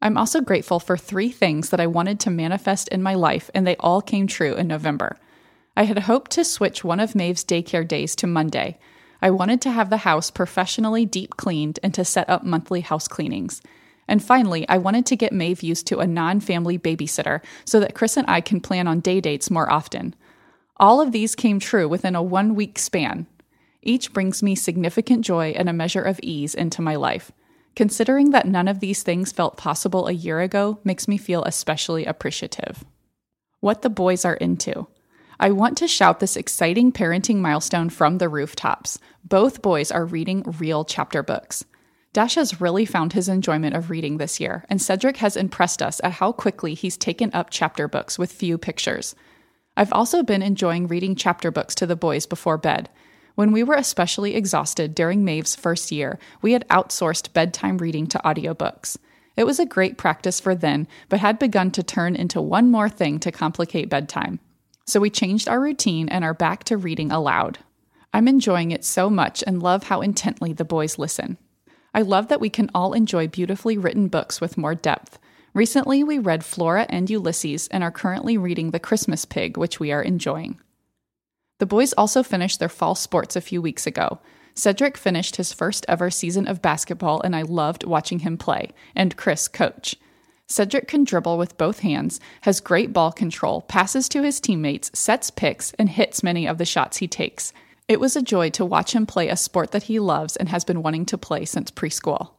I'm 0.00 0.16
also 0.16 0.40
grateful 0.40 0.78
for 0.78 0.96
three 0.96 1.30
things 1.30 1.70
that 1.70 1.80
I 1.80 1.88
wanted 1.88 2.20
to 2.20 2.30
manifest 2.30 2.88
in 2.88 3.02
my 3.02 3.14
life, 3.14 3.50
and 3.54 3.66
they 3.66 3.76
all 3.76 4.00
came 4.00 4.28
true 4.28 4.54
in 4.54 4.68
November. 4.68 5.16
I 5.76 5.82
had 5.82 5.98
hoped 6.00 6.30
to 6.32 6.44
switch 6.44 6.84
one 6.84 7.00
of 7.00 7.16
Maeve's 7.16 7.44
daycare 7.44 7.86
days 7.86 8.14
to 8.16 8.26
Monday. 8.28 8.78
I 9.20 9.30
wanted 9.30 9.60
to 9.62 9.72
have 9.72 9.90
the 9.90 9.98
house 9.98 10.30
professionally 10.30 11.04
deep 11.04 11.36
cleaned 11.36 11.80
and 11.82 11.92
to 11.94 12.04
set 12.04 12.30
up 12.30 12.44
monthly 12.44 12.82
house 12.82 13.08
cleanings. 13.08 13.60
And 14.08 14.24
finally, 14.24 14.66
I 14.68 14.78
wanted 14.78 15.04
to 15.06 15.16
get 15.16 15.32
Maeve 15.32 15.62
used 15.62 15.86
to 15.88 15.98
a 15.98 16.06
non 16.06 16.40
family 16.40 16.78
babysitter 16.78 17.42
so 17.64 17.78
that 17.78 17.94
Chris 17.94 18.16
and 18.16 18.28
I 18.28 18.40
can 18.40 18.60
plan 18.60 18.88
on 18.88 19.00
day 19.00 19.20
dates 19.20 19.50
more 19.50 19.70
often. 19.70 20.14
All 20.78 21.00
of 21.00 21.12
these 21.12 21.34
came 21.34 21.60
true 21.60 21.88
within 21.88 22.16
a 22.16 22.22
one 22.22 22.54
week 22.54 22.78
span. 22.78 23.26
Each 23.82 24.12
brings 24.12 24.42
me 24.42 24.54
significant 24.54 25.24
joy 25.24 25.50
and 25.50 25.68
a 25.68 25.72
measure 25.72 26.02
of 26.02 26.18
ease 26.22 26.54
into 26.54 26.82
my 26.82 26.96
life. 26.96 27.30
Considering 27.76 28.30
that 28.30 28.46
none 28.46 28.66
of 28.66 28.80
these 28.80 29.02
things 29.02 29.30
felt 29.30 29.56
possible 29.56 30.08
a 30.08 30.12
year 30.12 30.40
ago 30.40 30.80
makes 30.82 31.06
me 31.06 31.16
feel 31.16 31.44
especially 31.44 32.04
appreciative. 32.04 32.84
What 33.60 33.82
the 33.82 33.90
boys 33.90 34.24
are 34.24 34.34
into. 34.34 34.88
I 35.40 35.52
want 35.52 35.78
to 35.78 35.86
shout 35.86 36.18
this 36.18 36.36
exciting 36.36 36.90
parenting 36.90 37.36
milestone 37.36 37.90
from 37.90 38.18
the 38.18 38.28
rooftops. 38.28 38.98
Both 39.22 39.62
boys 39.62 39.92
are 39.92 40.04
reading 40.04 40.42
real 40.58 40.84
chapter 40.84 41.22
books. 41.22 41.64
Dash 42.12 42.36
has 42.36 42.60
really 42.60 42.86
found 42.86 43.12
his 43.12 43.28
enjoyment 43.28 43.76
of 43.76 43.90
reading 43.90 44.16
this 44.16 44.40
year, 44.40 44.64
and 44.70 44.80
Cedric 44.80 45.18
has 45.18 45.36
impressed 45.36 45.82
us 45.82 46.00
at 46.02 46.12
how 46.12 46.32
quickly 46.32 46.74
he's 46.74 46.96
taken 46.96 47.30
up 47.34 47.48
chapter 47.50 47.86
books 47.86 48.18
with 48.18 48.32
few 48.32 48.56
pictures. 48.56 49.14
I've 49.76 49.92
also 49.92 50.22
been 50.22 50.42
enjoying 50.42 50.88
reading 50.88 51.14
chapter 51.14 51.50
books 51.50 51.74
to 51.76 51.86
the 51.86 51.96
boys 51.96 52.26
before 52.26 52.58
bed. 52.58 52.88
When 53.34 53.52
we 53.52 53.62
were 53.62 53.76
especially 53.76 54.34
exhausted 54.34 54.94
during 54.94 55.24
Maeve's 55.24 55.54
first 55.54 55.92
year, 55.92 56.18
we 56.42 56.52
had 56.52 56.66
outsourced 56.68 57.32
bedtime 57.32 57.78
reading 57.78 58.06
to 58.08 58.18
audiobooks. 58.24 58.96
It 59.36 59.44
was 59.44 59.60
a 59.60 59.66
great 59.66 59.96
practice 59.96 60.40
for 60.40 60.56
then, 60.56 60.88
but 61.08 61.20
had 61.20 61.38
begun 61.38 61.70
to 61.72 61.82
turn 61.84 62.16
into 62.16 62.40
one 62.40 62.72
more 62.72 62.88
thing 62.88 63.20
to 63.20 63.30
complicate 63.30 63.88
bedtime. 63.88 64.40
So 64.86 64.98
we 64.98 65.10
changed 65.10 65.48
our 65.48 65.60
routine 65.60 66.08
and 66.08 66.24
are 66.24 66.34
back 66.34 66.64
to 66.64 66.76
reading 66.76 67.12
aloud. 67.12 67.58
I'm 68.12 68.26
enjoying 68.26 68.72
it 68.72 68.84
so 68.84 69.08
much 69.08 69.44
and 69.46 69.62
love 69.62 69.84
how 69.84 70.00
intently 70.00 70.52
the 70.52 70.64
boys 70.64 70.98
listen. 70.98 71.38
I 71.98 72.02
love 72.02 72.28
that 72.28 72.40
we 72.40 72.48
can 72.48 72.70
all 72.76 72.92
enjoy 72.92 73.26
beautifully 73.26 73.76
written 73.76 74.06
books 74.06 74.40
with 74.40 74.56
more 74.56 74.76
depth. 74.76 75.18
Recently, 75.52 76.04
we 76.04 76.20
read 76.20 76.44
Flora 76.44 76.86
and 76.88 77.10
Ulysses 77.10 77.66
and 77.72 77.82
are 77.82 77.90
currently 77.90 78.38
reading 78.38 78.70
The 78.70 78.78
Christmas 78.78 79.24
Pig, 79.24 79.56
which 79.56 79.80
we 79.80 79.90
are 79.90 80.00
enjoying. 80.00 80.60
The 81.58 81.66
boys 81.66 81.92
also 81.94 82.22
finished 82.22 82.60
their 82.60 82.68
fall 82.68 82.94
sports 82.94 83.34
a 83.34 83.40
few 83.40 83.60
weeks 83.60 83.84
ago. 83.84 84.20
Cedric 84.54 84.96
finished 84.96 85.34
his 85.34 85.52
first 85.52 85.84
ever 85.88 86.08
season 86.08 86.46
of 86.46 86.62
basketball, 86.62 87.20
and 87.22 87.34
I 87.34 87.42
loved 87.42 87.82
watching 87.82 88.20
him 88.20 88.38
play, 88.38 88.70
and 88.94 89.16
Chris 89.16 89.48
coach. 89.48 89.96
Cedric 90.46 90.86
can 90.86 91.02
dribble 91.02 91.36
with 91.36 91.58
both 91.58 91.80
hands, 91.80 92.20
has 92.42 92.60
great 92.60 92.92
ball 92.92 93.10
control, 93.10 93.62
passes 93.62 94.08
to 94.10 94.22
his 94.22 94.38
teammates, 94.38 94.96
sets 94.96 95.32
picks, 95.32 95.72
and 95.80 95.88
hits 95.88 96.22
many 96.22 96.46
of 96.46 96.58
the 96.58 96.64
shots 96.64 96.98
he 96.98 97.08
takes. 97.08 97.52
It 97.88 98.00
was 98.00 98.16
a 98.16 98.22
joy 98.22 98.50
to 98.50 98.66
watch 98.66 98.94
him 98.94 99.06
play 99.06 99.28
a 99.28 99.36
sport 99.36 99.70
that 99.70 99.84
he 99.84 99.98
loves 99.98 100.36
and 100.36 100.50
has 100.50 100.62
been 100.62 100.82
wanting 100.82 101.06
to 101.06 101.16
play 101.16 101.46
since 101.46 101.70
preschool. 101.70 102.32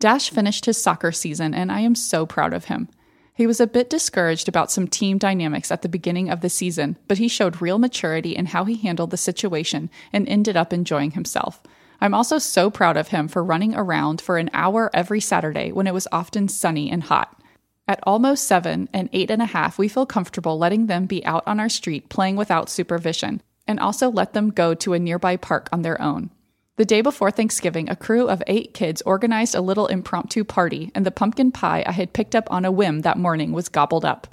Dash 0.00 0.28
finished 0.28 0.66
his 0.66 0.76
soccer 0.76 1.12
season, 1.12 1.54
and 1.54 1.70
I 1.70 1.80
am 1.80 1.94
so 1.94 2.26
proud 2.26 2.52
of 2.52 2.64
him. 2.64 2.88
He 3.32 3.46
was 3.46 3.60
a 3.60 3.66
bit 3.66 3.88
discouraged 3.88 4.48
about 4.48 4.72
some 4.72 4.88
team 4.88 5.18
dynamics 5.18 5.70
at 5.70 5.82
the 5.82 5.88
beginning 5.88 6.30
of 6.30 6.40
the 6.40 6.50
season, 6.50 6.96
but 7.06 7.18
he 7.18 7.28
showed 7.28 7.62
real 7.62 7.78
maturity 7.78 8.34
in 8.34 8.46
how 8.46 8.64
he 8.64 8.74
handled 8.74 9.10
the 9.10 9.16
situation 9.16 9.88
and 10.12 10.28
ended 10.28 10.56
up 10.56 10.72
enjoying 10.72 11.12
himself. 11.12 11.62
I'm 12.00 12.14
also 12.14 12.38
so 12.38 12.68
proud 12.68 12.96
of 12.96 13.08
him 13.08 13.28
for 13.28 13.44
running 13.44 13.74
around 13.74 14.20
for 14.20 14.36
an 14.36 14.50
hour 14.52 14.90
every 14.92 15.20
Saturday 15.20 15.70
when 15.70 15.86
it 15.86 15.94
was 15.94 16.08
often 16.10 16.48
sunny 16.48 16.90
and 16.90 17.04
hot. 17.04 17.40
At 17.86 18.00
almost 18.02 18.44
seven 18.44 18.88
and 18.92 19.08
eight 19.12 19.30
and 19.30 19.40
a 19.40 19.46
half, 19.46 19.78
we 19.78 19.86
feel 19.86 20.06
comfortable 20.06 20.58
letting 20.58 20.86
them 20.86 21.06
be 21.06 21.24
out 21.24 21.44
on 21.46 21.60
our 21.60 21.68
street 21.68 22.08
playing 22.08 22.34
without 22.36 22.68
supervision, 22.68 23.42
and 23.66 23.80
also 23.80 24.10
let 24.10 24.32
them 24.32 24.50
go 24.50 24.74
to 24.74 24.92
a 24.92 24.98
nearby 24.98 25.36
park 25.36 25.68
on 25.72 25.82
their 25.82 26.00
own. 26.00 26.30
The 26.76 26.84
day 26.84 27.00
before 27.00 27.30
Thanksgiving, 27.30 27.88
a 27.88 27.96
crew 27.96 28.28
of 28.28 28.42
eight 28.46 28.74
kids 28.74 29.02
organized 29.02 29.54
a 29.54 29.62
little 29.62 29.86
impromptu 29.86 30.44
party, 30.44 30.90
and 30.94 31.06
the 31.06 31.10
pumpkin 31.10 31.50
pie 31.50 31.82
I 31.86 31.92
had 31.92 32.12
picked 32.12 32.34
up 32.34 32.50
on 32.50 32.66
a 32.66 32.70
whim 32.70 33.00
that 33.00 33.16
morning 33.16 33.52
was 33.52 33.70
gobbled 33.70 34.04
up. 34.04 34.28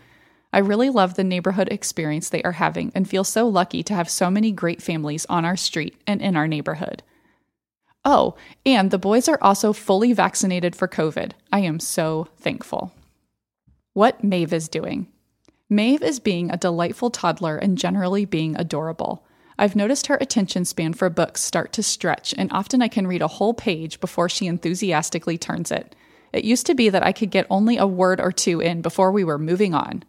I 0.51 0.59
really 0.59 0.89
love 0.89 1.15
the 1.15 1.23
neighborhood 1.23 1.69
experience 1.71 2.27
they 2.29 2.43
are 2.43 2.51
having 2.51 2.91
and 2.93 3.09
feel 3.09 3.23
so 3.23 3.47
lucky 3.47 3.81
to 3.83 3.93
have 3.93 4.09
so 4.09 4.29
many 4.29 4.51
great 4.51 4.81
families 4.81 5.25
on 5.27 5.45
our 5.45 5.55
street 5.55 5.95
and 6.05 6.21
in 6.21 6.35
our 6.35 6.47
neighborhood. 6.47 7.01
Oh, 8.05 8.35
and 8.65 8.91
the 8.91 8.99
boys 8.99 9.29
are 9.29 9.39
also 9.41 9.71
fully 9.71 10.11
vaccinated 10.11 10.75
for 10.75 10.87
COVID. 10.89 11.31
I 11.51 11.59
am 11.59 11.79
so 11.79 12.27
thankful. 12.37 12.91
What 13.93 14.23
Maeve 14.23 14.51
is 14.51 14.67
doing. 14.67 15.07
Maeve 15.69 16.03
is 16.03 16.19
being 16.19 16.51
a 16.51 16.57
delightful 16.57 17.09
toddler 17.09 17.57
and 17.57 17.77
generally 17.77 18.25
being 18.25 18.55
adorable. 18.55 19.25
I've 19.57 19.75
noticed 19.75 20.07
her 20.07 20.17
attention 20.19 20.65
span 20.65 20.93
for 20.93 21.09
books 21.09 21.41
start 21.41 21.73
to 21.73 21.83
stretch, 21.83 22.33
and 22.37 22.51
often 22.51 22.81
I 22.81 22.87
can 22.87 23.07
read 23.07 23.21
a 23.21 23.27
whole 23.27 23.53
page 23.53 23.99
before 23.99 24.29
she 24.29 24.47
enthusiastically 24.47 25.37
turns 25.37 25.71
it. 25.71 25.95
It 26.31 26.43
used 26.43 26.65
to 26.65 26.75
be 26.75 26.89
that 26.89 27.05
I 27.05 27.11
could 27.11 27.29
get 27.29 27.47
only 27.49 27.77
a 27.77 27.87
word 27.87 28.19
or 28.19 28.31
two 28.31 28.59
in 28.59 28.81
before 28.81 29.11
we 29.11 29.23
were 29.23 29.37
moving 29.37 29.73
on. 29.73 30.03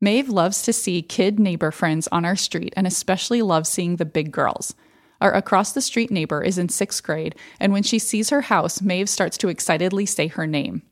Maeve 0.00 0.28
loves 0.28 0.62
to 0.62 0.72
see 0.72 1.00
kid 1.00 1.38
neighbor 1.38 1.70
friends 1.70 2.08
on 2.10 2.24
our 2.24 2.36
street 2.36 2.74
and 2.76 2.86
especially 2.86 3.40
loves 3.40 3.68
seeing 3.68 3.96
the 3.96 4.04
big 4.04 4.32
girls. 4.32 4.74
Our 5.20 5.32
across 5.32 5.72
the 5.72 5.80
street 5.80 6.10
neighbor 6.10 6.42
is 6.42 6.58
in 6.58 6.68
sixth 6.68 7.02
grade, 7.02 7.36
and 7.58 7.72
when 7.72 7.84
she 7.84 7.98
sees 7.98 8.30
her 8.30 8.42
house, 8.42 8.82
Maeve 8.82 9.08
starts 9.08 9.38
to 9.38 9.48
excitedly 9.48 10.04
say 10.04 10.26
her 10.26 10.46
name. 10.46 10.82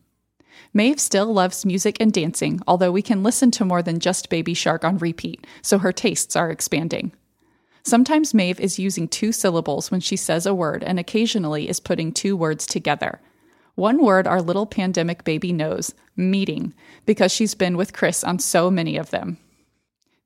Maeve 0.74 1.00
still 1.00 1.32
loves 1.32 1.66
music 1.66 1.96
and 2.00 2.12
dancing, 2.12 2.60
although 2.66 2.92
we 2.92 3.02
can 3.02 3.22
listen 3.22 3.50
to 3.52 3.64
more 3.64 3.82
than 3.82 4.00
just 4.00 4.30
Baby 4.30 4.54
Shark 4.54 4.84
on 4.84 4.98
repeat, 4.98 5.46
so 5.60 5.78
her 5.78 5.92
tastes 5.92 6.36
are 6.36 6.50
expanding. 6.50 7.12
Sometimes 7.84 8.32
Maeve 8.32 8.60
is 8.60 8.78
using 8.78 9.08
two 9.08 9.32
syllables 9.32 9.90
when 9.90 10.00
she 10.00 10.16
says 10.16 10.46
a 10.46 10.54
word 10.54 10.84
and 10.84 10.98
occasionally 10.98 11.68
is 11.68 11.80
putting 11.80 12.12
two 12.12 12.36
words 12.36 12.64
together. 12.64 13.20
One 13.74 14.04
word 14.04 14.26
our 14.26 14.40
little 14.40 14.66
pandemic 14.66 15.24
baby 15.24 15.52
knows 15.52 15.94
meeting, 16.16 16.74
because 17.06 17.32
she's 17.32 17.54
been 17.54 17.76
with 17.76 17.92
Chris 17.92 18.22
on 18.22 18.38
so 18.38 18.70
many 18.70 18.96
of 18.96 19.10
them. 19.10 19.38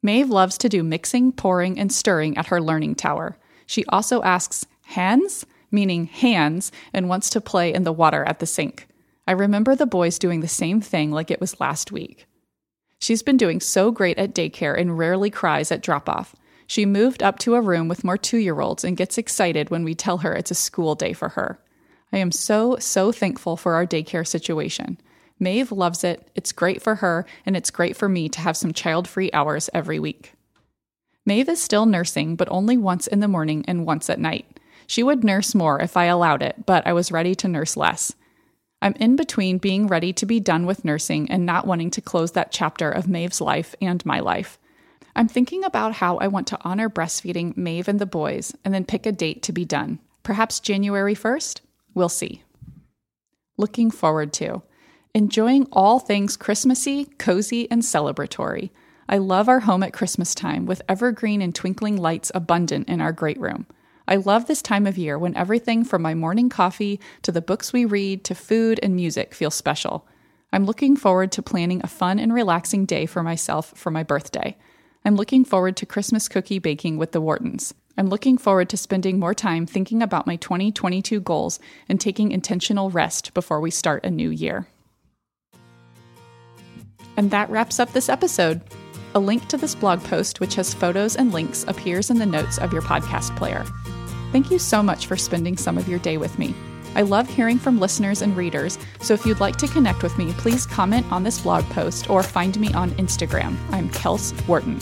Maeve 0.02 0.30
loves 0.30 0.58
to 0.58 0.68
do 0.68 0.82
mixing, 0.82 1.32
pouring, 1.32 1.78
and 1.78 1.92
stirring 1.92 2.36
at 2.36 2.46
her 2.46 2.60
learning 2.60 2.96
tower. 2.96 3.38
She 3.66 3.84
also 3.86 4.22
asks, 4.22 4.66
hands? 4.84 5.46
Meaning 5.70 6.06
hands, 6.06 6.70
and 6.92 7.08
wants 7.08 7.30
to 7.30 7.40
play 7.40 7.72
in 7.72 7.84
the 7.84 7.92
water 7.92 8.24
at 8.24 8.38
the 8.38 8.46
sink. 8.46 8.86
I 9.26 9.32
remember 9.32 9.74
the 9.74 9.86
boys 9.86 10.18
doing 10.18 10.40
the 10.40 10.48
same 10.48 10.80
thing 10.80 11.10
like 11.10 11.30
it 11.30 11.40
was 11.40 11.60
last 11.60 11.90
week. 11.90 12.26
She's 13.00 13.22
been 13.22 13.36
doing 13.36 13.60
so 13.60 13.90
great 13.90 14.18
at 14.18 14.34
daycare 14.34 14.78
and 14.78 14.96
rarely 14.96 15.30
cries 15.30 15.72
at 15.72 15.82
drop 15.82 16.08
off. 16.08 16.34
She 16.66 16.86
moved 16.86 17.22
up 17.22 17.38
to 17.40 17.54
a 17.54 17.60
room 17.60 17.88
with 17.88 18.04
more 18.04 18.16
two 18.16 18.38
year 18.38 18.60
olds 18.60 18.84
and 18.84 18.96
gets 18.96 19.18
excited 19.18 19.70
when 19.70 19.84
we 19.84 19.94
tell 19.94 20.18
her 20.18 20.34
it's 20.34 20.50
a 20.50 20.54
school 20.54 20.94
day 20.94 21.12
for 21.12 21.30
her. 21.30 21.60
I 22.12 22.18
am 22.18 22.32
so, 22.32 22.76
so 22.78 23.12
thankful 23.12 23.56
for 23.56 23.74
our 23.74 23.86
daycare 23.86 24.26
situation. 24.26 24.98
Maeve 25.38 25.70
loves 25.70 26.02
it, 26.02 26.30
it's 26.34 26.52
great 26.52 26.80
for 26.80 26.96
her, 26.96 27.26
and 27.44 27.56
it's 27.56 27.70
great 27.70 27.96
for 27.96 28.08
me 28.08 28.28
to 28.30 28.40
have 28.40 28.56
some 28.56 28.72
child 28.72 29.06
free 29.06 29.30
hours 29.32 29.68
every 29.74 29.98
week. 29.98 30.32
Maeve 31.26 31.48
is 31.48 31.60
still 31.60 31.84
nursing, 31.84 32.36
but 32.36 32.48
only 32.50 32.76
once 32.76 33.06
in 33.06 33.20
the 33.20 33.28
morning 33.28 33.64
and 33.68 33.84
once 33.84 34.08
at 34.08 34.20
night. 34.20 34.60
She 34.86 35.02
would 35.02 35.24
nurse 35.24 35.54
more 35.54 35.80
if 35.80 35.96
I 35.96 36.04
allowed 36.04 36.42
it, 36.42 36.64
but 36.64 36.86
I 36.86 36.92
was 36.92 37.12
ready 37.12 37.34
to 37.34 37.48
nurse 37.48 37.76
less. 37.76 38.14
I'm 38.82 38.94
in 38.94 39.16
between 39.16 39.58
being 39.58 39.86
ready 39.86 40.12
to 40.12 40.26
be 40.26 40.38
done 40.38 40.66
with 40.66 40.84
nursing 40.84 41.30
and 41.30 41.46
not 41.46 41.66
wanting 41.66 41.90
to 41.92 42.00
close 42.00 42.32
that 42.32 42.52
chapter 42.52 42.90
of 42.90 43.08
Maeve's 43.08 43.40
life 43.40 43.74
and 43.80 44.04
my 44.04 44.20
life. 44.20 44.58
I'm 45.14 45.28
thinking 45.28 45.64
about 45.64 45.94
how 45.94 46.18
I 46.18 46.28
want 46.28 46.46
to 46.48 46.58
honor 46.62 46.90
breastfeeding 46.90 47.56
Maeve 47.56 47.88
and 47.88 47.98
the 47.98 48.06
boys 48.06 48.54
and 48.64 48.74
then 48.74 48.84
pick 48.84 49.06
a 49.06 49.12
date 49.12 49.42
to 49.44 49.52
be 49.52 49.64
done. 49.64 49.98
Perhaps 50.22 50.60
January 50.60 51.14
1st? 51.14 51.60
We'll 51.94 52.10
see. 52.10 52.42
Looking 53.56 53.90
forward 53.90 54.34
to 54.34 54.62
enjoying 55.14 55.66
all 55.72 55.98
things 55.98 56.36
Christmassy, 56.36 57.06
cozy, 57.16 57.70
and 57.70 57.80
celebratory. 57.80 58.68
I 59.08 59.16
love 59.16 59.48
our 59.48 59.60
home 59.60 59.82
at 59.82 59.94
Christmas 59.94 60.34
time 60.34 60.66
with 60.66 60.82
evergreen 60.90 61.40
and 61.40 61.54
twinkling 61.54 61.96
lights 61.96 62.30
abundant 62.34 62.88
in 62.88 63.00
our 63.00 63.12
great 63.12 63.40
room. 63.40 63.66
I 64.08 64.16
love 64.16 64.46
this 64.46 64.62
time 64.62 64.86
of 64.86 64.96
year 64.96 65.18
when 65.18 65.36
everything 65.36 65.84
from 65.84 66.02
my 66.02 66.14
morning 66.14 66.48
coffee 66.48 67.00
to 67.22 67.32
the 67.32 67.42
books 67.42 67.72
we 67.72 67.84
read 67.84 68.22
to 68.24 68.34
food 68.36 68.78
and 68.82 68.94
music 68.94 69.34
feels 69.34 69.54
special. 69.54 70.06
I'm 70.52 70.64
looking 70.64 70.96
forward 70.96 71.32
to 71.32 71.42
planning 71.42 71.80
a 71.82 71.88
fun 71.88 72.20
and 72.20 72.32
relaxing 72.32 72.86
day 72.86 73.06
for 73.06 73.24
myself 73.24 73.72
for 73.74 73.90
my 73.90 74.04
birthday. 74.04 74.56
I'm 75.04 75.16
looking 75.16 75.44
forward 75.44 75.76
to 75.78 75.86
Christmas 75.86 76.28
cookie 76.28 76.60
baking 76.60 76.98
with 76.98 77.12
the 77.12 77.20
Whartons. 77.20 77.72
I'm 77.98 78.08
looking 78.08 78.38
forward 78.38 78.68
to 78.68 78.76
spending 78.76 79.18
more 79.18 79.34
time 79.34 79.66
thinking 79.66 80.02
about 80.02 80.26
my 80.26 80.36
2022 80.36 81.20
goals 81.20 81.58
and 81.88 82.00
taking 82.00 82.30
intentional 82.30 82.90
rest 82.90 83.34
before 83.34 83.60
we 83.60 83.70
start 83.70 84.04
a 84.04 84.10
new 84.10 84.30
year. 84.30 84.68
And 87.16 87.30
that 87.30 87.50
wraps 87.50 87.80
up 87.80 87.92
this 87.92 88.08
episode. 88.08 88.60
A 89.14 89.18
link 89.18 89.48
to 89.48 89.56
this 89.56 89.74
blog 89.74 90.04
post, 90.04 90.40
which 90.40 90.56
has 90.56 90.74
photos 90.74 91.16
and 91.16 91.32
links, 91.32 91.64
appears 91.66 92.10
in 92.10 92.18
the 92.18 92.26
notes 92.26 92.58
of 92.58 92.72
your 92.72 92.82
podcast 92.82 93.34
player. 93.36 93.64
Thank 94.32 94.50
you 94.50 94.58
so 94.58 94.82
much 94.82 95.06
for 95.06 95.16
spending 95.16 95.56
some 95.56 95.78
of 95.78 95.88
your 95.88 95.98
day 95.98 96.16
with 96.16 96.38
me. 96.38 96.54
I 96.94 97.02
love 97.02 97.28
hearing 97.28 97.58
from 97.58 97.78
listeners 97.78 98.22
and 98.22 98.36
readers, 98.36 98.78
so 99.00 99.12
if 99.12 99.26
you'd 99.26 99.40
like 99.40 99.56
to 99.56 99.68
connect 99.68 100.02
with 100.02 100.16
me, 100.16 100.32
please 100.32 100.64
comment 100.64 101.04
on 101.12 101.22
this 101.22 101.40
blog 101.40 101.64
post 101.66 102.08
or 102.08 102.22
find 102.22 102.58
me 102.58 102.72
on 102.72 102.90
Instagram. 102.92 103.56
I'm 103.70 103.90
Kels 103.90 104.32
Wharton. 104.48 104.80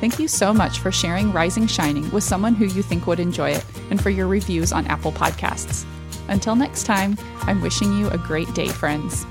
Thank 0.00 0.18
you 0.18 0.28
so 0.28 0.52
much 0.52 0.78
for 0.78 0.92
sharing 0.92 1.32
Rising 1.32 1.66
Shining 1.66 2.10
with 2.10 2.24
someone 2.24 2.54
who 2.54 2.66
you 2.66 2.82
think 2.82 3.06
would 3.06 3.20
enjoy 3.20 3.50
it 3.50 3.64
and 3.90 4.00
for 4.00 4.10
your 4.10 4.26
reviews 4.26 4.72
on 4.72 4.86
Apple 4.86 5.12
Podcasts. 5.12 5.84
Until 6.28 6.56
next 6.56 6.84
time, 6.84 7.16
I'm 7.42 7.60
wishing 7.60 7.96
you 7.98 8.08
a 8.10 8.18
great 8.18 8.52
day, 8.54 8.68
friends. 8.68 9.26